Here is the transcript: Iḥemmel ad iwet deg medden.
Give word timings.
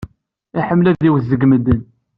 Iḥemmel 0.59 0.87
ad 0.91 1.01
iwet 1.07 1.25
deg 1.31 1.41
medden. 1.47 1.81